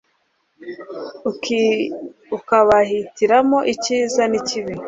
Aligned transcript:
ukabahitiramo 2.37 3.59
icyiza 3.73 4.23
n’ikibi 4.31 4.73